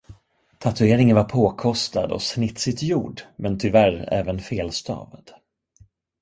Tatueringen 0.59 1.15
var 1.15 1.23
påkostad 1.23 2.11
och 2.11 2.21
snitsigt 2.21 2.81
gjord, 2.83 3.21
men 3.35 3.59
tyvärr 3.59 4.09
även 4.11 4.39
felstavad. 4.39 5.31